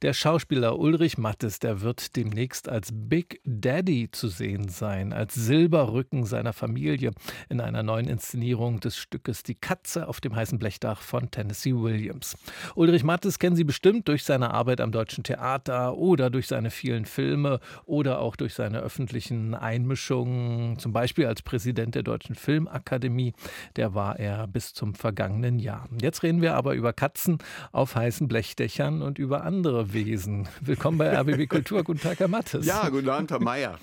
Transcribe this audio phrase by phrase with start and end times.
[0.00, 6.24] Der Schauspieler Ulrich Mattes, der wird demnächst als Big Daddy zu sehen sein, als Silberrücken
[6.24, 7.10] seiner Familie
[7.48, 12.36] in einer neuen Inszenierung des Stückes Die Katze auf dem heißen Blechdach von Tennessee Williams.
[12.76, 17.04] Ulrich Mattes kennen Sie bestimmt durch seine Arbeit am Deutschen Theater oder durch seine vielen
[17.04, 23.32] Filme oder auch durch seine öffentlichen Einmischungen, zum Beispiel als Präsident der Deutschen Filmakademie.
[23.74, 25.88] Der war er bis zum vergangenen Jahr.
[26.00, 27.38] Jetzt reden wir aber über Katzen
[27.72, 30.48] auf heißen Blechdächern und über andere Wesen.
[30.60, 31.84] Willkommen bei RBB Kultur.
[31.84, 32.66] Guten Tag, Herr Mattes.
[32.66, 33.78] Ja, guten Abend, Herr Mayer.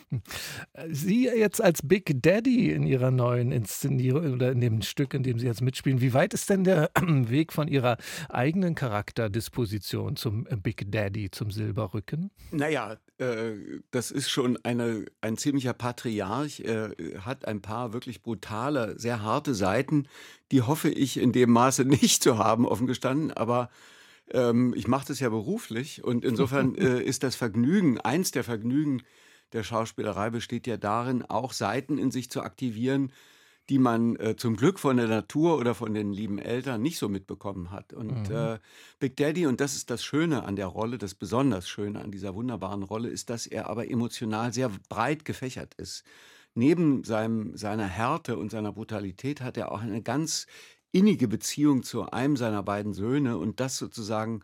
[0.90, 5.40] Sie jetzt als Big Daddy in Ihrer neuen Inszenierung oder in dem Stück, in dem
[5.40, 7.98] Sie jetzt mitspielen, wie weit ist denn der Weg von Ihrer
[8.30, 12.32] eigenen Charakterdisposition zum Big Daddy, zum Silberrücken?
[12.52, 13.54] Naja, äh,
[13.92, 16.62] das ist schon eine, ein ziemlicher Patriarch.
[16.62, 20.08] Er hat ein paar wirklich brutale, sehr harte Seiten.
[20.52, 23.32] Die hoffe ich in dem Maße nicht zu haben, offen gestanden.
[23.32, 23.70] Aber
[24.32, 29.02] ähm, ich mache das ja beruflich und insofern äh, ist das Vergnügen, eins der Vergnügen
[29.54, 33.12] der Schauspielerei besteht ja darin, auch Seiten in sich zu aktivieren,
[33.70, 37.10] die man äh, zum Glück von der Natur oder von den lieben Eltern nicht so
[37.10, 37.94] mitbekommen hat.
[37.94, 38.36] Und mhm.
[38.36, 38.60] äh,
[39.00, 42.36] Big Daddy, und das ist das Schöne an der Rolle, das besonders Schöne an dieser
[42.36, 46.04] wunderbaren Rolle, ist, dass er aber emotional sehr breit gefächert ist.
[46.54, 50.48] Neben seinem, seiner Härte und seiner Brutalität hat er auch eine ganz
[50.96, 54.42] innige Beziehung zu einem seiner beiden Söhne und das sozusagen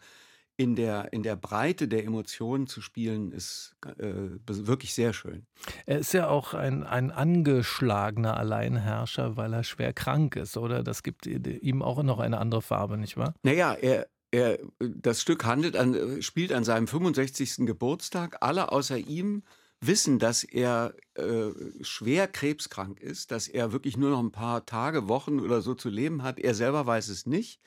[0.58, 5.47] in der, in der Breite der Emotionen zu spielen, ist äh, wirklich sehr schön.
[5.85, 10.83] Er ist ja auch ein, ein angeschlagener Alleinherrscher, weil er schwer krank ist, oder?
[10.83, 13.33] Das gibt ihm auch noch eine andere Farbe, nicht wahr?
[13.43, 17.65] Naja, er, er, das Stück handelt an, spielt an seinem 65.
[17.65, 18.38] Geburtstag.
[18.41, 19.43] Alle außer ihm
[19.81, 21.49] wissen, dass er äh,
[21.81, 25.89] schwer krebskrank ist, dass er wirklich nur noch ein paar Tage, Wochen oder so zu
[25.89, 26.39] leben hat.
[26.39, 27.59] Er selber weiß es nicht,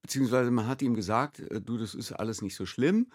[0.00, 3.08] beziehungsweise man hat ihm gesagt, äh, du, das ist alles nicht so schlimm.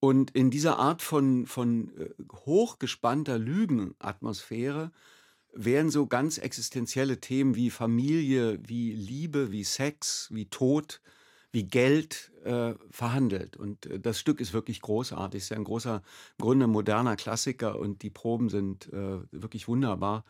[0.00, 2.10] Und in dieser Art von, von äh,
[2.46, 4.90] hochgespannter Lügenatmosphäre
[5.52, 11.00] werden so ganz existenzielle Themen wie Familie, wie Liebe, wie Sex, wie Tod
[11.52, 13.56] wie Geld äh, verhandelt.
[13.56, 15.38] Und äh, das Stück ist wirklich großartig.
[15.38, 16.02] Es ist ja ein großer,
[16.38, 20.24] im Grunde moderner Klassiker und die Proben sind äh, wirklich wunderbar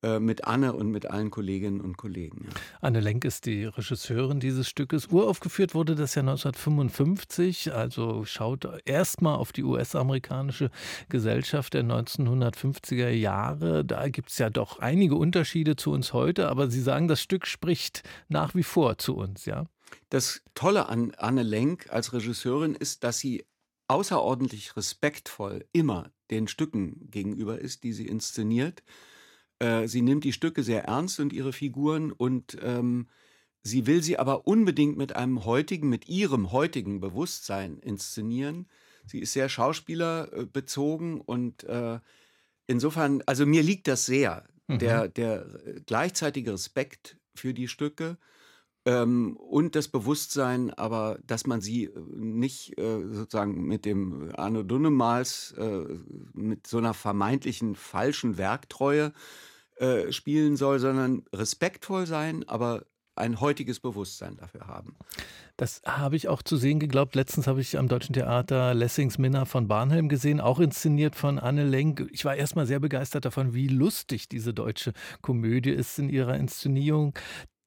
[0.00, 2.44] äh, mit Anne und mit allen Kolleginnen und Kollegen.
[2.44, 2.50] Ja.
[2.80, 5.08] Anne Lenk ist die Regisseurin dieses Stückes.
[5.08, 10.70] Uraufgeführt wurde das ja 1955, also schaut erstmal auf die US-amerikanische
[11.08, 13.84] Gesellschaft der 1950er Jahre.
[13.84, 17.44] Da gibt es ja doch einige Unterschiede zu uns heute, aber Sie sagen, das Stück
[17.48, 19.66] spricht nach wie vor zu uns, ja?
[20.10, 23.44] Das Tolle an Anne Lenk als Regisseurin ist, dass sie
[23.88, 28.82] außerordentlich respektvoll immer den Stücken gegenüber ist, die sie inszeniert.
[29.58, 33.08] Äh, sie nimmt die Stücke sehr ernst und ihre Figuren und ähm,
[33.62, 38.68] sie will sie aber unbedingt mit einem heutigen, mit ihrem heutigen Bewusstsein inszenieren.
[39.06, 41.98] Sie ist sehr schauspielerbezogen und äh,
[42.66, 44.78] insofern, also mir liegt das sehr, mhm.
[44.78, 45.46] der, der
[45.86, 48.18] gleichzeitige Respekt für die Stücke
[48.88, 54.62] ähm, und das Bewusstsein, aber dass man sie äh, nicht äh, sozusagen mit dem Arno
[54.62, 55.84] Dunnemals, äh,
[56.32, 59.12] mit so einer vermeintlichen falschen Werktreue
[59.76, 64.96] äh, spielen soll, sondern respektvoll sein, aber ein heutiges Bewusstsein dafür haben.
[65.58, 67.14] Das habe ich auch zu sehen geglaubt.
[67.14, 71.64] Letztens habe ich am Deutschen Theater Lessings Minna von Barnhelm gesehen, auch inszeniert von Anne
[71.64, 72.08] Lenk.
[72.12, 77.12] Ich war erstmal sehr begeistert davon, wie lustig diese deutsche Komödie ist in ihrer Inszenierung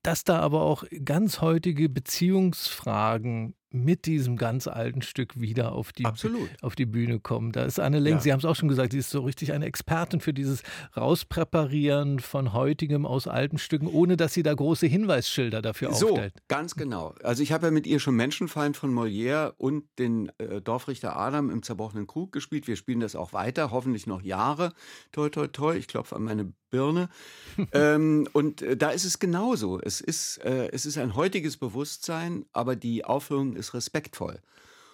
[0.04, 6.06] dass da aber auch ganz heutige Beziehungsfragen mit diesem ganz alten Stück wieder auf die,
[6.06, 7.52] auf die Bühne kommen.
[7.52, 8.22] Da ist Anne Lenk, ja.
[8.22, 10.64] Sie haben es auch schon gesagt, sie ist so richtig eine Expertin für dieses
[10.96, 16.34] Rauspräparieren von heutigem aus alten Stücken, ohne dass sie da große Hinweisschilder dafür so, aufstellt.
[16.50, 17.16] Ganz genau.
[17.24, 21.50] Also ich habe ja mit ihr schon Menschenfeind von Molière und den äh, Dorfrichter Adam
[21.50, 22.68] im zerbrochenen Krug gespielt.
[22.68, 24.74] Wir spielen das auch weiter, hoffentlich noch Jahre.
[25.12, 25.76] Toi, toi, toi.
[25.76, 27.10] Ich klopfe an meine Birne.
[27.74, 29.80] ähm, und äh, da ist es genauso.
[29.80, 34.42] Es ist, äh, es ist ein heutiges Bewusstsein, aber die Aufführung ist respektvoll.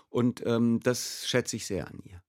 [0.09, 2.21] Und ähm, das schätze ich sehr an ihr.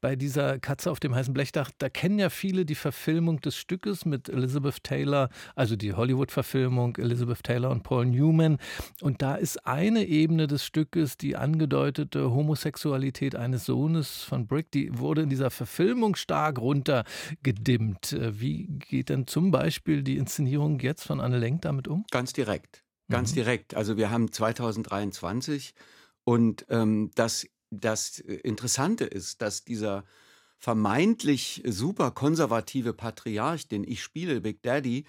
[0.00, 4.04] Bei dieser Katze auf dem heißen Blechdach, da kennen ja viele die Verfilmung des Stückes
[4.04, 8.58] mit Elizabeth Taylor, also die Hollywood-Verfilmung Elizabeth Taylor und Paul Newman.
[9.00, 14.96] Und da ist eine Ebene des Stückes die angedeutete Homosexualität eines Sohnes von Brick, die
[14.98, 18.12] wurde in dieser Verfilmung stark runtergedimmt.
[18.12, 22.04] Äh, wie geht denn zum Beispiel die Inszenierung jetzt von Anne Lenk damit um?
[22.10, 22.85] Ganz direkt.
[23.08, 23.34] Ganz mhm.
[23.36, 23.74] direkt.
[23.74, 25.74] Also wir haben 2023
[26.24, 30.04] und ähm, das, das Interessante ist, dass dieser
[30.58, 35.04] vermeintlich super konservative Patriarch, den ich spiele, Big Daddy,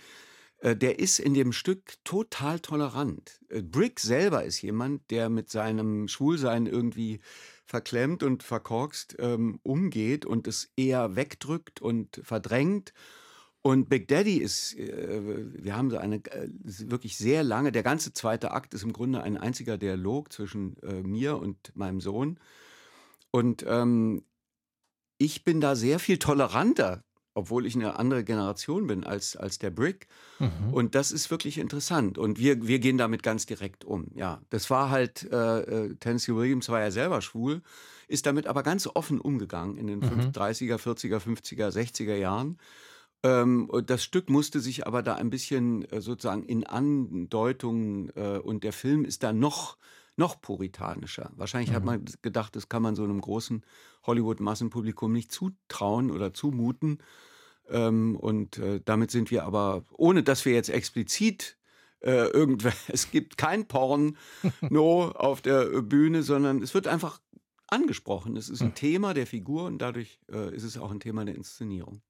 [0.59, 3.39] äh, der ist in dem Stück total tolerant.
[3.49, 7.19] Äh, Brick selber ist jemand, der mit seinem Schwulsein irgendwie
[7.65, 12.93] verklemmt und verkorkst ähm, umgeht und es eher wegdrückt und verdrängt.
[13.67, 15.21] Und Big Daddy ist, äh,
[15.61, 19.21] wir haben so eine äh, wirklich sehr lange, der ganze zweite Akt ist im Grunde
[19.21, 22.39] ein einziger Dialog zwischen äh, mir und meinem Sohn.
[23.29, 24.23] Und ähm,
[25.17, 27.03] ich bin da sehr viel toleranter
[27.33, 30.07] obwohl ich eine andere Generation bin als, als der Brick.
[30.39, 30.73] Mhm.
[30.73, 32.17] Und das ist wirklich interessant.
[32.17, 34.07] Und wir, wir gehen damit ganz direkt um.
[34.15, 37.61] Ja, das war halt, äh, Tennessee Williams war ja selber schwul,
[38.07, 40.31] ist damit aber ganz offen umgegangen in den mhm.
[40.31, 42.57] 30er, 40er, 50er, 60er Jahren.
[43.23, 48.63] Ähm, das Stück musste sich aber da ein bisschen äh, sozusagen in Andeutungen äh, und
[48.63, 49.77] der Film ist da noch
[50.19, 51.31] noch puritanischer.
[51.35, 51.75] Wahrscheinlich mhm.
[51.75, 53.63] hat man gedacht, das kann man so einem großen
[54.03, 56.97] Hollywood-Massenpublikum nicht zutrauen oder zumuten.
[57.69, 61.57] Ähm, und äh, damit sind wir aber, ohne dass wir jetzt explizit
[61.99, 64.17] äh, irgendwer, es gibt kein Porn
[64.61, 67.21] no auf der Bühne, sondern es wird einfach
[67.67, 68.37] angesprochen.
[68.37, 68.75] Es ist ein hm.
[68.75, 72.01] Thema der Figur und dadurch äh, ist es auch ein Thema der Inszenierung.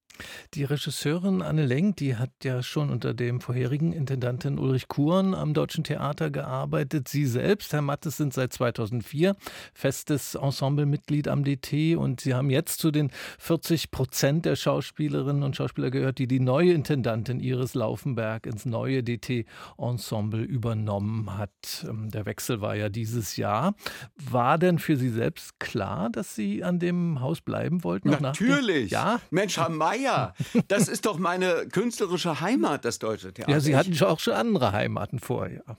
[0.54, 5.54] Die Regisseurin Anne Lenk, die hat ja schon unter dem vorherigen Intendanten Ulrich Kuhn am
[5.54, 7.08] Deutschen Theater gearbeitet.
[7.08, 9.36] Sie selbst, Herr Mattes, sind seit 2004
[9.74, 15.56] festes Ensemblemitglied am DT und Sie haben jetzt zu den 40 Prozent der Schauspielerinnen und
[15.56, 21.86] Schauspieler gehört, die die neue Intendantin Iris Laufenberg ins neue DT-Ensemble übernommen hat.
[21.88, 23.75] Ähm, der Wechsel war ja dieses Jahr.
[24.16, 28.10] War denn für Sie selbst klar, dass Sie an dem Haus bleiben wollten?
[28.10, 28.92] Natürlich.
[28.92, 29.20] Ja?
[29.31, 30.33] Mensch, Herr Mayer, ja,
[30.68, 33.51] das ist doch meine künstlerische Heimat, das Deutsche Theater.
[33.51, 35.77] Ja, Sie hatten auch schon andere Heimaten vorher.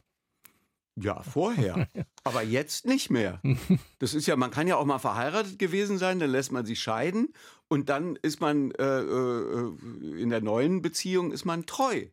[1.00, 1.88] Ja, vorher.
[2.24, 3.40] Aber jetzt nicht mehr.
[4.00, 6.80] Das ist ja, man kann ja auch mal verheiratet gewesen sein, dann lässt man sich
[6.80, 7.32] scheiden
[7.66, 9.72] und dann ist man äh, äh,
[10.16, 12.06] in der neuen Beziehung ist man treu.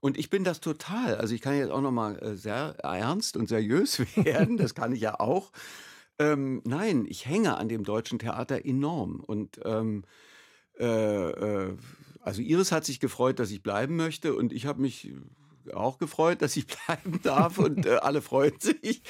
[0.00, 1.16] Und ich bin das total.
[1.16, 4.56] Also ich kann jetzt auch noch mal äh, sehr ernst und seriös werden.
[4.56, 5.52] Das kann ich ja auch.
[6.18, 10.04] Ähm, nein, ich hänge an dem deutschen Theater enorm und ähm,
[10.78, 11.76] äh, äh,
[12.20, 15.12] also Iris hat sich gefreut, dass ich bleiben möchte und ich habe mich
[15.74, 19.02] auch gefreut, dass ich bleiben darf und äh, alle freuen sich.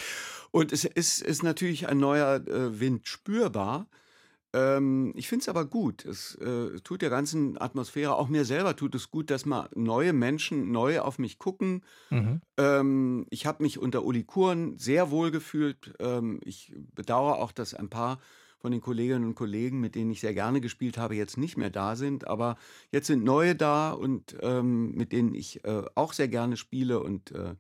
[0.51, 3.87] Und es ist, ist natürlich ein neuer äh, Wind spürbar.
[4.53, 6.05] Ähm, ich finde es aber gut.
[6.05, 10.13] Es äh, tut der ganzen Atmosphäre, auch mir selber tut es gut, dass mal neue
[10.13, 11.83] Menschen neu auf mich gucken.
[12.11, 12.41] Mhm.
[12.57, 15.95] Ähm, ich habe mich unter Uli Kuren sehr wohl gefühlt.
[15.99, 18.19] Ähm, ich bedauere auch, dass ein paar
[18.59, 21.71] von den Kolleginnen und Kollegen, mit denen ich sehr gerne gespielt habe, jetzt nicht mehr
[21.71, 22.27] da sind.
[22.27, 22.57] Aber
[22.91, 27.01] jetzt sind neue da und ähm, mit denen ich äh, auch sehr gerne spiele.
[27.01, 27.55] Und äh,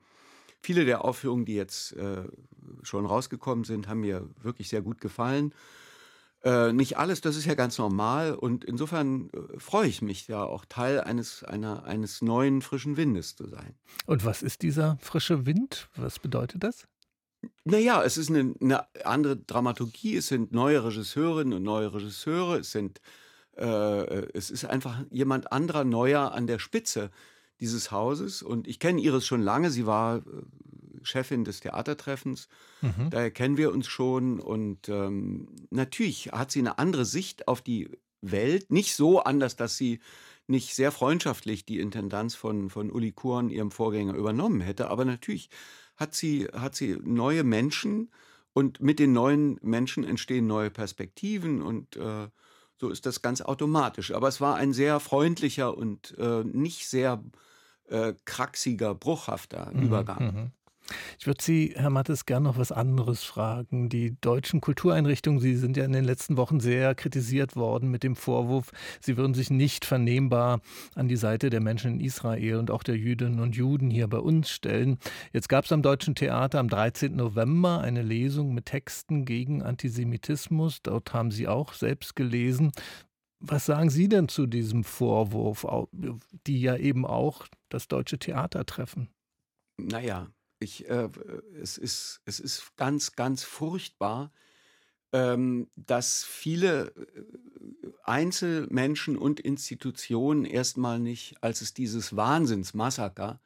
[0.62, 2.24] viele der Aufführungen, die jetzt äh,
[2.82, 5.52] schon rausgekommen sind, haben mir wirklich sehr gut gefallen.
[6.46, 8.34] Äh, nicht alles, das ist ja ganz normal.
[8.34, 13.36] Und insofern äh, freue ich mich ja auch Teil eines, einer, eines neuen, frischen Windes
[13.36, 13.74] zu sein.
[14.06, 15.88] Und was ist dieser frische Wind?
[15.96, 16.86] Was bedeutet das?
[17.64, 22.72] Naja, es ist eine, eine andere Dramaturgie, es sind neue Regisseurinnen und neue Regisseure, es
[22.72, 23.00] sind
[23.56, 27.10] äh, es ist einfach jemand anderer neuer an der Spitze
[27.60, 28.42] dieses Hauses.
[28.42, 30.20] Und ich kenne Iris schon lange, sie war äh,
[31.02, 32.48] Chefin des Theatertreffens,
[32.82, 33.10] mhm.
[33.10, 34.40] daher kennen wir uns schon.
[34.40, 37.88] Und ähm, natürlich hat sie eine andere Sicht auf die
[38.20, 40.00] Welt, nicht so anders, dass sie
[40.48, 45.48] nicht sehr freundschaftlich die Intendanz von, von Uli Kuhn, ihrem Vorgänger, übernommen hätte, aber natürlich
[45.96, 48.10] hat sie, hat sie neue Menschen
[48.52, 52.28] und mit den neuen Menschen entstehen neue Perspektiven und äh,
[52.78, 54.12] so ist das ganz automatisch.
[54.12, 57.22] Aber es war ein sehr freundlicher und äh, nicht sehr
[57.88, 60.52] äh, kraxiger, bruchhafter mhm, Übergang.
[61.18, 63.88] Ich würde Sie, Herr Mattes, gern noch was anderes fragen.
[63.88, 68.16] Die deutschen Kultureinrichtungen, Sie sind ja in den letzten Wochen sehr kritisiert worden mit dem
[68.16, 70.60] Vorwurf, sie würden sich nicht vernehmbar
[70.94, 74.18] an die Seite der Menschen in Israel und auch der Jüdinnen und Juden hier bei
[74.18, 74.98] uns stellen.
[75.32, 77.16] Jetzt gab es am Deutschen Theater am 13.
[77.16, 80.82] November eine Lesung mit Texten gegen Antisemitismus.
[80.82, 82.72] Dort haben Sie auch selbst gelesen.
[83.38, 85.66] Was sagen Sie denn zu diesem Vorwurf,
[86.46, 89.08] die ja eben auch das Deutsche Theater treffen?
[89.78, 91.08] Naja, ich, äh,
[91.60, 94.32] es, ist, es ist ganz, ganz furchtbar,
[95.12, 97.22] ähm, dass viele äh,
[98.04, 103.40] Einzelmenschen und Institutionen erstmal nicht, als es dieses Wahnsinnsmassaker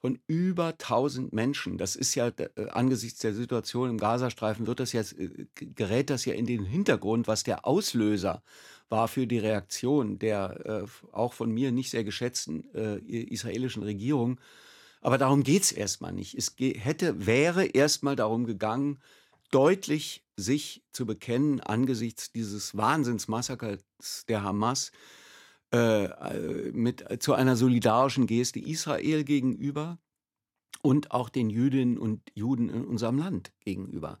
[0.00, 4.92] von über 1000 Menschen, das ist ja äh, angesichts der Situation im Gazastreifen, wird das
[4.92, 8.42] jetzt, äh, gerät das ja in den Hintergrund, was der Auslöser
[8.88, 14.40] war für die Reaktion der äh, auch von mir nicht sehr geschätzten äh, israelischen Regierung
[15.00, 16.34] aber darum geht es erstmal nicht.
[16.34, 18.98] Es hätte, wäre erstmal darum gegangen,
[19.50, 23.80] deutlich sich zu bekennen angesichts dieses Wahnsinnsmassakers
[24.28, 24.92] der Hamas,
[25.72, 26.08] äh,
[26.72, 29.98] mit, zu einer solidarischen Geste Israel gegenüber
[30.82, 34.18] und auch den Jüdinnen und Juden in unserem Land gegenüber.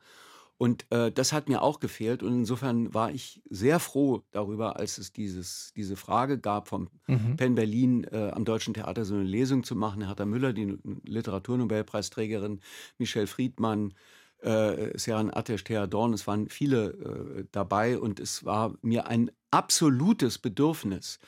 [0.60, 2.22] Und äh, das hat mir auch gefehlt.
[2.22, 7.36] Und insofern war ich sehr froh darüber, als es dieses, diese Frage gab, vom mhm.
[7.38, 10.04] Penn Berlin äh, am Deutschen Theater so eine Lesung zu machen.
[10.04, 12.60] Hertha Müller, die Literaturnobelpreisträgerin,
[12.98, 13.94] Michel Friedmann,
[14.42, 17.98] äh, Seran Atesh, Thea Dorn, es waren viele äh, dabei.
[17.98, 21.20] Und es war mir ein absolutes Bedürfnis,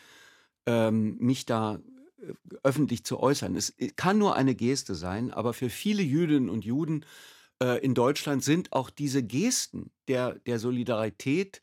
[0.67, 1.77] ähm, mich da
[2.21, 3.57] äh, öffentlich zu äußern.
[3.57, 7.07] Es kann nur eine Geste sein, aber für viele Jüdinnen und Juden äh,
[7.83, 11.63] in Deutschland sind auch diese Gesten der, der Solidarität,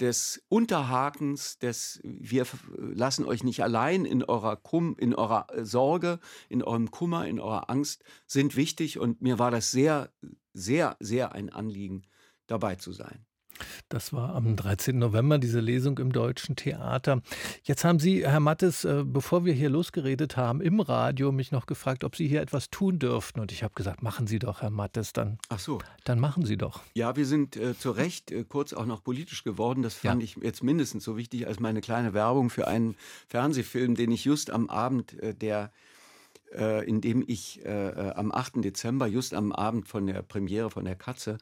[0.00, 6.20] des Unterhakens, des wir lassen euch nicht allein in eurer, Kum, in eurer äh, Sorge,
[6.48, 10.12] in eurem Kummer, in eurer Angst, sind wichtig und mir war das sehr,
[10.52, 12.02] sehr, sehr ein Anliegen,
[12.46, 13.24] dabei zu sein.
[13.88, 14.98] Das war am 13.
[14.98, 17.22] November diese Lesung im Deutschen Theater.
[17.62, 21.66] Jetzt haben Sie, Herr Mattes, äh, bevor wir hier losgeredet haben, im Radio mich noch
[21.66, 23.40] gefragt, ob Sie hier etwas tun dürften.
[23.40, 25.38] Und ich habe gesagt, machen Sie doch, Herr Mattes, dann.
[25.48, 25.78] Ach so.
[26.04, 26.82] Dann machen Sie doch.
[26.94, 29.82] Ja, wir sind äh, zu Recht äh, kurz auch noch politisch geworden.
[29.82, 30.24] Das fand ja.
[30.24, 32.96] ich jetzt mindestens so wichtig als meine kleine Werbung für einen
[33.28, 35.70] Fernsehfilm, den ich just am Abend äh, der
[36.52, 38.64] äh, in dem ich äh, am 8.
[38.64, 41.38] Dezember, just am Abend von der Premiere von der Katze,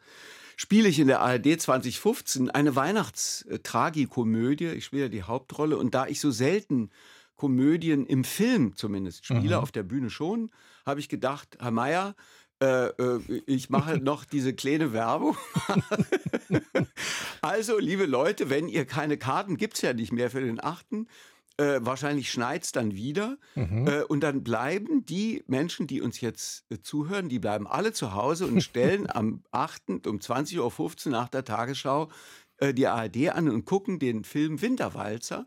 [0.56, 4.68] spiele ich in der ARD 2015 eine Weihnachtstragikomödie.
[4.68, 6.90] Ich spiele die Hauptrolle und da ich so selten
[7.36, 9.62] Komödien im Film zumindest spiele, mhm.
[9.62, 10.50] auf der Bühne schon,
[10.86, 12.14] habe ich gedacht, Herr Mayer,
[12.62, 15.36] äh, äh, ich mache noch diese kleine Werbung.
[17.42, 21.06] also, liebe Leute, wenn ihr keine Karten, gibt es ja nicht mehr für den 8.
[21.56, 23.38] Äh, wahrscheinlich schneit es dann wieder.
[23.54, 23.86] Mhm.
[23.86, 28.12] Äh, und dann bleiben die Menschen, die uns jetzt äh, zuhören, die bleiben alle zu
[28.12, 30.06] Hause und stellen am 8.
[30.06, 32.10] um 20.15 Uhr nach der Tagesschau
[32.58, 35.46] äh, die ARD an und gucken den Film Winterwalzer.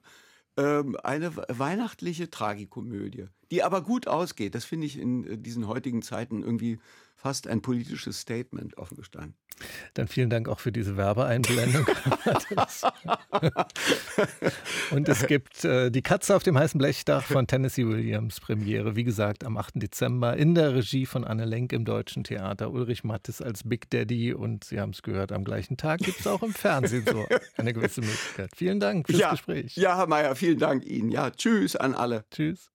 [0.56, 4.56] Ähm, eine weihnachtliche Tragikomödie, die aber gut ausgeht.
[4.56, 6.80] Das finde ich in äh, diesen heutigen Zeiten irgendwie
[7.18, 9.36] fast ein politisches Statement offen gestanden.
[9.96, 11.88] Dann vielen Dank auch für diese Werbeeinblendung.
[14.92, 19.04] Und es gibt äh, die Katze auf dem heißen Blechdach von Tennessee Williams Premiere, wie
[19.04, 19.74] gesagt, am 8.
[19.76, 22.70] Dezember in der Regie von Anne Lenk im Deutschen Theater.
[22.72, 26.28] Ulrich Mattes als Big Daddy und Sie haben es gehört, am gleichen Tag gibt es
[26.28, 27.26] auch im Fernsehen so
[27.58, 28.52] eine gewisse Möglichkeit.
[28.56, 29.76] Vielen Dank fürs ja, Gespräch.
[29.76, 31.10] Ja, Herr Mayer, vielen Dank Ihnen.
[31.10, 32.26] Ja, tschüss an alle.
[32.30, 32.66] Tschüss.